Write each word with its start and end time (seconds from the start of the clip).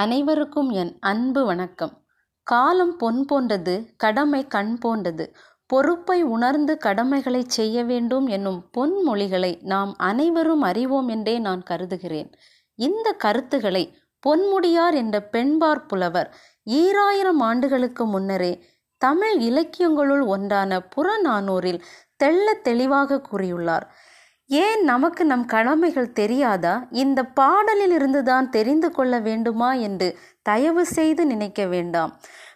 அனைவருக்கும் 0.00 0.70
என் 0.70 0.96
அன்பு 1.00 1.44
வணக்கம். 1.44 2.02
காலம் 2.42 2.96
பொன் 2.96 3.24
போன்றது 3.24 3.72
கடமை 3.96 4.46
கண் 4.46 4.78
போன்றது. 4.78 5.36
பொறுப்பை 5.66 6.22
உணர்ந்து 6.22 6.78
கடமைகளை 6.78 7.44
செய்ய 7.46 7.84
வேண்டும் 7.84 8.26
என்னும் 8.26 8.70
பொன்மொழிகளை 8.76 9.62
நாம் 9.62 9.94
அனைவரும் 9.98 10.60
அறிவோம் 10.60 11.08
என்றே 11.08 11.38
நான் 11.38 11.62
கருதுகிறேன். 11.62 12.30
இந்த 12.74 13.12
கருத்துக்களை 13.12 13.98
பொன்முடியார் 14.22 14.94
என்ற 14.94 15.20
பெண்பார் 15.20 15.86
புலவர் 15.86 16.36
ஈராயிரம் 16.64 17.40
ஆண்டுகளுக்கு 17.40 18.06
முன்னரே 18.06 18.64
தமிழ் 18.98 19.36
இலக்கியங்களுள் 19.42 20.26
ஒன்றான 20.26 20.82
புறநானூரில் 20.96 21.82
தெள்ள 22.24 22.60
தெளிவாக 22.62 23.22
கூறியுள்ளார். 23.30 23.86
ஏன் 24.50 24.80
நமக்கு 24.84 25.24
நம் 25.24 25.44
கடமைகள் 25.44 26.12
தெரியாதா? 26.12 26.72
இந்த 26.90 27.20
பாடலில் 27.24 27.90
இருந்துதான் 27.90 28.48
தெரிந்து 28.48 28.90
கொள்ள 28.90 29.18
வேண்டுமா 29.18 29.68
என்று 29.72 30.08
தயவு 30.42 30.86
செய்து 30.86 31.26
நினைக்க 31.26 31.66
வேண்டாம். 31.66 32.12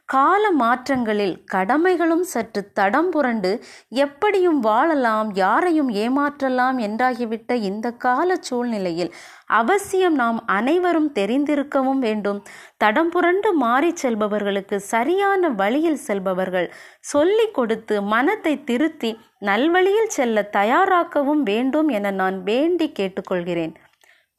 கால 0.06 0.52
மாற்றங்களில் 0.52 1.36
கடமைகளும் 1.52 2.20
சற்று 2.20 2.72
தடம் 2.72 3.10
புரண்டு 3.10 3.64
எப்படியும் 3.88 4.60
வாழலாம் 4.60 5.34
யாரையும் 5.34 5.90
ஏமாற்றலாம் 5.90 6.78
என்றாகிவிட்ட 6.78 7.52
இந்த 7.52 7.90
கால 7.90 8.36
சூழ்நிலையில் 8.36 9.14
அவசியம் 9.46 10.14
நாம் 10.14 10.46
அனைவரும் 10.46 11.12
தெரிந்திருக்கவும் 11.14 11.98
வேண்டும். 11.98 12.44
தடம் 12.76 13.08
புரண்டு 13.08 13.54
மாறி 13.54 13.92
செல்பவர்களுக்கு 14.02 14.76
சரியான 14.76 15.48
வழியில் 15.48 15.96
செல்பவர்கள் 15.96 16.72
சொல்லிக் 17.00 17.54
கொடுத்து 17.54 18.02
மனத்தை 18.02 18.64
திருத்தி 18.64 19.18
நல்வழியில் 19.40 20.14
செல்ல 20.18 20.48
தயாராக்கவும் 20.52 21.42
வேண்டும் 21.42 21.88
என 21.88 22.10
நான் 22.10 22.42
வேண்டி 22.42 22.92
கேட்டுக்கொள்கிறேன். 22.98 23.74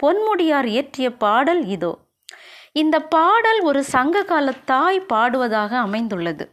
பொன்முடியார் 0.03 0.65
இயற்றிய 0.65 1.13
பாடல் 1.17 1.65
இதோ. 1.65 2.04
இந்த 2.75 2.97
பாடல் 2.99 3.59
ஒரு 3.61 3.81
சங்ககால 3.83 4.53
தாய் 4.65 4.99
பாடுவதாக 5.13 5.71
அமைந்துள்ளது. 5.77 6.45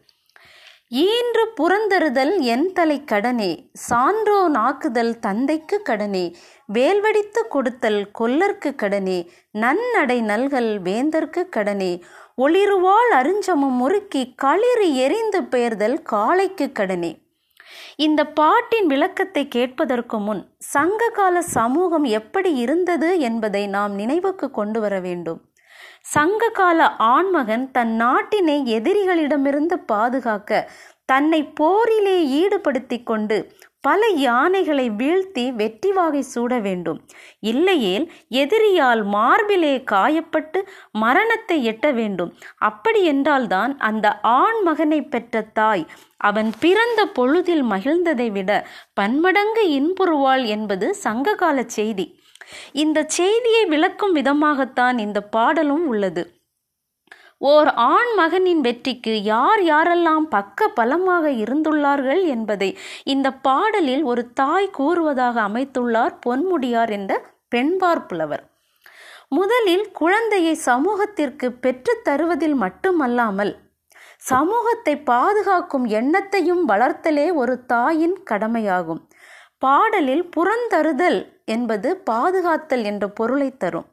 ஈன்று 1.04 1.44
புறந்தருதல் 1.58 2.32
என் 2.44 2.66
தலை 2.72 2.96
கடனே 3.04 3.48
சான்றோ 3.88 4.36
நாக்குதல் 4.48 5.18
தந்தைக்கு 5.18 5.76
கடனே 5.82 6.24
வேல்வடித்து 6.72 7.42
கொடுத்தல் 7.48 8.00
கொல்லர்க்கு 8.18 8.74
கடனே 8.74 9.18
நன்னடை 9.52 10.18
நல்கல் 10.20 10.72
வேந்தர்க்கு 10.82 11.42
கடனே 11.48 11.92
ஒளிருவாள் 12.42 13.12
அருஞ்சமம் 13.20 13.76
முறுக்கி 13.80 14.22
களிறு 14.34 14.88
எரிந்து 14.94 15.42
பெயர்தல் 15.44 16.02
காளைக்கு 16.02 16.68
கடனே. 16.72 17.12
இந்த 17.96 18.20
பாட்டின் 18.24 18.86
விளக்கத்தை 18.86 19.48
கேட்பதற்கு 19.48 20.18
முன் 20.18 20.42
சங்ககால 20.72 21.42
சமூகம் 21.56 22.04
எப்படி 22.04 22.52
இருந்தது 22.54 23.18
என்பதை 23.20 23.66
நாம் 23.66 23.94
நினைவுக்கு 23.94 24.50
கொண்டு 24.50 24.80
வர 24.80 24.94
வேண்டும். 25.00 25.40
சங்ககால 26.14 26.88
ஆண்மகன் 26.98 27.70
தன் 27.70 27.94
நாட்டினை 28.00 28.56
எதிரிகளிடமிருந்து 28.78 29.74
பாதுகாக்க 29.86 30.70
தன்னை 31.04 31.42
போரிலே 31.60 32.18
ஈடுபடுத்தி 32.42 33.02
கொண்டு 33.02 33.36
பல 33.80 34.08
யானைகளை 34.08 34.84
வீழ்த்தி 34.90 35.44
வெற்றி 35.54 35.90
வாகை 35.92 36.20
சூட 36.22 36.58
வேண்டும். 36.58 36.98
இல்லையேல் 37.40 38.04
எதிரியால் 38.30 39.02
மார்பிலே 39.04 39.72
காயப்பட்டு 39.90 40.60
மரணத்தை 40.92 41.56
எட்ட 41.64 41.86
வேண்டும். 41.92 42.30
அப்படி 42.56 43.04
என்றால்தான் 43.04 43.78
அந்த 43.78 44.06
ஆண் 44.20 44.60
மகனை 44.62 45.00
பெற்ற 45.02 45.42
தாய் 45.52 45.84
அவன் 46.16 46.50
பிறந்த 46.60 47.00
பொழுதில் 47.06 47.64
மகிழ்ந்ததை 47.64 48.28
விட 48.32 48.50
பன்மடங்கு 48.94 49.64
இன்புறுவாள் 49.80 50.44
என்பது 50.46 50.88
சங்ககால 50.94 51.64
செய்தி. 51.66 52.06
இந்த 52.72 53.04
செய்தியை 53.06 53.64
விளக்கும் 53.64 54.14
விதமாகத்தான் 54.16 54.98
இந்த 54.98 55.20
பாடலும் 55.20 55.86
உள்ளது. 55.86 56.40
ஓர் 57.38 57.68
ஆண் 57.74 58.12
மகனின் 58.14 58.60
வெற்றிக்கு 58.60 59.22
யார் 59.22 59.60
யாரெல்லாம் 59.60 60.24
பக்க 60.28 60.68
பலமாக 60.68 61.30
இருந்துள்ளார்கள் 61.30 62.24
என்பதை 62.24 62.78
இந்த 63.04 63.30
பாடலில் 63.30 64.02
ஒரு 64.02 64.32
தாய் 64.32 64.70
கூறுவதாக 64.70 65.40
அமைத்துள்ளார் 65.40 66.18
பொன்முடியார் 66.26 66.90
என்ற 66.90 67.24
பெண்பார் 67.48 68.06
புலவர். 68.06 68.44
முதலில் 69.28 69.90
குழந்தையை 69.90 70.54
சமூகத்திற்கு 70.54 71.52
பெற்றுத் 71.52 72.04
தருவதில் 72.04 72.54
மட்டுமல்லாமல் 72.54 73.58
சமூகத்தை 74.16 74.96
பாதுகாக்கும் 74.96 75.86
எண்ணத்தையும் 75.86 76.62
வளர்த்தலே 76.68 77.34
ஒரு 77.34 77.66
தாயின் 77.66 78.22
கடமையாகும். 78.22 79.08
பாடலில் 79.64 80.24
புறந்தருதல் 80.36 81.20
என்பது 81.44 81.88
பாதுகாத்தல் 82.10 82.84
என்ற 82.90 83.04
பொருளை 83.18 83.48
தரும். 83.56 83.88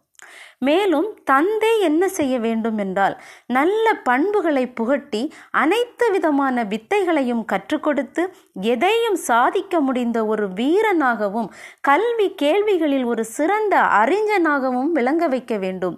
மேலும் 0.67 1.07
தந்தை 1.23 1.71
என்ன 1.79 2.03
செய்ய 2.07 2.35
வேண்டும் 2.39 2.77
என்றால் 2.77 3.15
நல்ல 3.57 3.93
பண்புகளை 4.07 4.63
புகட்டி 4.79 5.21
அனைத்து 5.61 6.05
விதமான 6.11 6.63
வித்தைகளையும் 6.63 7.43
கற்றுக் 7.45 7.83
கொடுத்து 7.83 8.23
எதையும் 8.71 9.19
சாதிக்க 9.29 9.79
முடிந்த 9.79 10.25
ஒரு 10.25 10.47
வீரனாகவும் 10.59 11.49
கல்வி 11.81 12.27
கேள்விகளில் 12.41 13.05
ஒரு 13.05 13.25
சிறந்த 13.37 13.75
அறிஞனாகவும் 14.01 14.91
விளங்க 14.97 15.27
வைக்க 15.27 15.55
வேண்டும். 15.57 15.97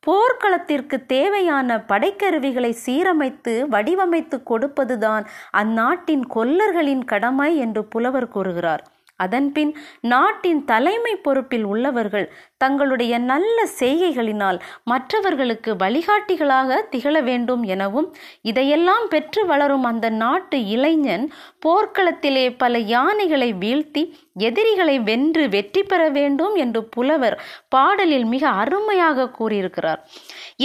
போர்க்களத்திற்கு 0.00 0.98
தேவையான 1.06 1.78
படைக்கருவிகளை 1.88 2.72
சீரமைத்து 2.84 3.54
வடிவமைத்து 3.74 4.38
கொடுப்பதுதான் 4.50 5.26
அந்நாட்டின் 5.62 6.24
கொல்லர்களின் 6.34 7.04
கடமை 7.04 7.50
என்று 7.56 7.84
புலவர் 7.84 8.32
கூறுகிறார். 8.36 8.84
அதன்பின் 9.18 9.72
நாட்டின் 10.00 10.64
தலைமை 10.64 11.14
பொறுப்பில் 11.16 11.64
உள்ளவர்கள் 11.64 12.26
தங்களுடைய 12.56 13.18
நல்ல 13.18 13.56
செய்கைகளினால் 13.78 14.58
மற்றவர்களுக்கு 14.84 15.74
வழிகாட்டிகளாக 15.74 16.78
திகழ 16.90 17.20
வேண்டும் 17.20 17.62
எனவும் 17.62 18.08
இதையெல்லாம் 18.42 19.06
பெற்று 19.08 19.46
வளரும் 19.46 19.84
அந்த 19.84 20.08
நாட்டு 20.22 20.58
இளைஞன் 20.66 21.26
போர்க்களத்திலே 21.66 22.46
பல 22.56 22.78
யானைகளை 22.94 23.50
வீழ்த்தி 23.54 24.02
எதிரிகளை 24.40 24.96
வென்று 25.00 25.44
வெற்றி 25.48 25.82
பெற 25.82 26.02
வேண்டும் 26.08 26.54
என்று 26.54 26.80
புலவர் 26.84 27.36
பாடலில் 27.68 28.24
மிக 28.24 28.44
அருமையாக 28.62 29.28
கூறியிருக்கிறார். 29.30 30.00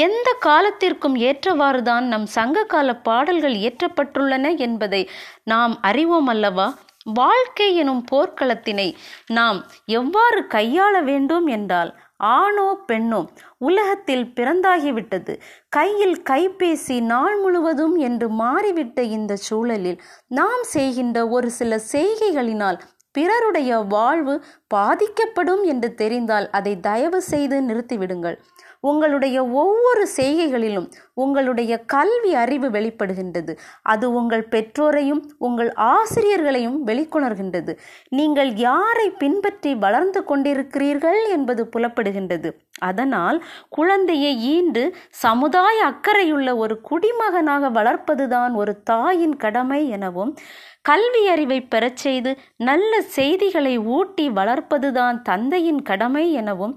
எந்த 0.06 0.30
காலத்திற்கும் 0.46 1.16
ஏற்றவாறுதான் 1.20 2.08
நம் 2.08 2.28
சங்ககால 2.38 2.96
பாடல்கள் 3.02 3.56
இயற்றப்பட்டுள்ளன 3.56 4.56
என்பதை 4.58 5.02
நாம் 5.44 5.76
அறிவோம் 5.82 6.28
அல்லவா? 6.28 6.68
வாழ்க்கை 7.06 7.68
எனும் 7.76 8.04
போர்க்களத்தினை 8.12 8.88
நாம் 9.32 9.60
எவ்வாறு 9.92 10.40
கையாள 10.48 10.94
வேண்டும் 11.04 11.48
என்றால் 11.48 11.92
ஆணோ 12.34 12.68
பெண்ணோ 12.88 13.20
உலகத்தில் 13.58 14.26
பிறந்தாகிவிட்டது. 14.36 15.34
கையில் 15.70 16.18
கைபேசி 16.30 16.98
நாள் 17.04 17.38
முழுவதும் 17.42 17.96
என்று 17.98 18.30
மாறிவிட்ட 18.40 19.00
இந்த 19.18 19.36
சூழலில் 19.48 20.00
நாம் 20.32 20.64
செய்கின்ற 20.72 21.28
ஒரு 21.28 21.50
சில 21.50 21.80
செய்கைகளினால் 21.92 22.80
பிறருடைய 23.16 23.72
வாழ்வு 23.88 24.36
பாதிக்கப்படும் 24.68 25.64
என்று 25.64 25.90
தெரிந்தால் 25.94 26.48
அதை 26.50 26.74
தயவு 26.80 27.20
செய்து 27.22 27.58
நிறுத்திவிடுங்கள். 27.62 28.38
உங்களுடைய 28.82 29.38
ஒவ்வொரு 29.44 30.04
செய்கைகளிலும் 30.16 30.88
உங்களுடைய 31.14 31.74
கல்வி 31.86 32.32
அறிவு 32.36 32.68
வெளிப்படுகின்றது. 32.70 33.54
அது 33.84 34.06
உங்கள் 34.14 34.46
பெற்றோரையும் 34.50 35.22
உங்கள் 35.38 35.72
ஆசிரியர்களையும் 35.94 36.78
வெளிக்கொணர்கின்றது. 36.88 37.74
நீங்கள் 38.10 38.52
யாரை 38.58 39.08
பின்பற்றி 39.12 39.74
வளர்ந்து 39.76 40.22
கொண்டிருக்கிறீர்கள் 40.24 41.22
என்பது 41.30 41.64
புலப்படுகின்றது. 41.76 42.52
அதனால் 42.82 43.40
குழந்தையை 43.70 44.34
ஈண்டு 44.56 44.84
சமுதாய 45.24 45.78
அக்கறையுள்ள 45.86 46.50
ஒரு 46.58 46.78
குடிமகனாக 46.82 47.70
வளர்ப்பதுதான் 47.70 48.54
ஒரு 48.54 48.76
தாயின் 48.84 49.38
கடமை 49.38 49.82
எனவும் 49.90 50.34
கல்வி 50.82 51.22
அறிவை 51.28 51.58
பெறச் 51.64 51.96
செய்து 51.96 52.32
நல்ல 52.58 53.02
செய்திகளை 53.16 53.76
ஊட்டி 53.98 54.26
வளர்ப்பதுதான் 54.30 55.18
தந்தையின் 55.22 55.82
கடமை 55.82 56.26
எனவும் 56.34 56.74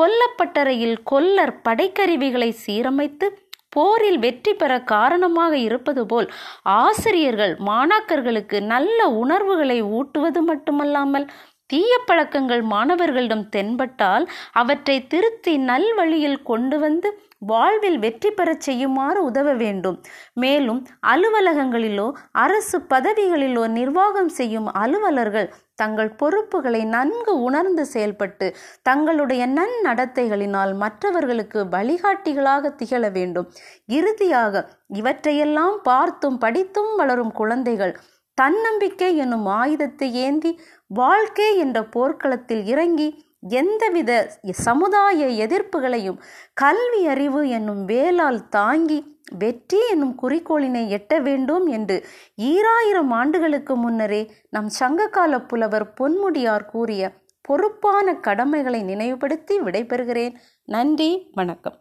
கொல்லப்பட்டறையில் 0.00 0.96
கொல்லர் 1.10 1.54
படைக்கருவிகளை 1.68 2.50
சீரமைத்து 2.66 3.28
போரில் 3.72 4.18
வெற்றி 4.18 4.52
பெற 4.54 4.72
காரணமாக 4.84 5.54
இருப்பது 5.58 6.02
போல் 6.06 6.28
ஆசிரியர்கள் 6.78 7.54
மாணாக்கர்களுக்கு 7.66 8.58
நல்ல 8.66 9.08
உணர்வுகளை 9.18 9.78
ஊட்டுவது 9.92 10.42
மட்டுமல்லாமல் 10.42 11.26
தீய 11.70 11.94
பழக்கங்கள் 12.06 12.62
மாணவர்களிடம் 12.72 13.46
தென்பட்டால் 13.54 14.24
அவற்றை 14.52 14.94
திருத்தி 15.06 15.54
நல்வழியில் 15.70 16.38
கொண்டு 16.42 16.76
வந்து 16.78 17.08
வாழ்வில் 17.50 17.98
வெற்றி 17.98 18.30
பெறச் 18.30 18.64
செய்யுமாறு 18.66 19.18
உதவ 19.24 19.48
வேண்டும். 19.54 19.98
மேலும் 20.42 20.80
அலுவலகங்களிலோ 21.12 22.06
அரசு 22.44 22.78
பதவிகளிலோ 22.92 23.64
நிர்வாகம் 23.76 24.32
செய்யும் 24.38 24.68
அலுவலர்கள் 24.82 25.48
தங்கள் 25.74 26.12
பொறுப்புகளை 26.20 26.82
நன்கு 26.96 27.32
உணர்ந்து 27.42 27.84
செயல்பட்டு 27.86 28.46
தங்களுடைய 28.82 29.42
நன்னடத்தைகளினால் 29.58 30.72
மற்றவர்களுக்கு 30.74 31.60
வழிகாட்டிகளாக 31.76 32.74
திகழ 32.74 33.02
வேண்டும். 33.10 33.48
இறுதியாக 33.98 34.64
இவற்றையெல்லாம் 35.00 35.78
பார்த்தும் 35.82 36.38
படித்தும் 36.38 36.92
வளரும் 36.96 37.32
குழந்தைகள் 37.32 37.94
தன்னம்பிக்கை 38.40 39.10
என்னும் 39.16 39.46
ஆயுதத்தை 39.60 40.08
ஏந்தி 40.26 40.52
வாழ்க்கை 40.86 41.48
என்ற 41.56 41.78
போர்க்களத்தில் 41.84 42.64
இறங்கி 42.64 43.08
எந்தவித 43.48 44.12
சமுதாய 44.62 45.26
எதிர்ப்புகளையும் 45.44 46.18
கல்வி 46.54 47.02
அறிவு 47.06 47.42
என்னும் 47.48 47.82
வேலால் 47.84 48.40
தாங்கி 48.48 48.98
வெற்றி 49.38 49.80
என்னும் 49.90 50.14
குறிக்கோளினை 50.22 50.82
எட்ட 50.96 51.14
வேண்டும் 51.22 51.66
என்று 51.66 51.96
ஈராயிரம் 52.50 53.12
ஆண்டுகளுக்கு 53.20 53.76
முன்னரே 53.76 54.22
நம் 54.50 54.70
சங்ககால 54.80 55.40
புலவர் 55.50 55.88
பொன்முடியார் 56.00 56.66
கூறிய 56.66 57.12
பொறுப்பான 57.48 58.14
கடமைகளை 58.26 58.80
நினைவுபடுத்தி 58.82 59.54
விடைபெறுகிறேன். 59.60 60.34
நன்றி 60.68 61.10
வணக்கம். 61.34 61.78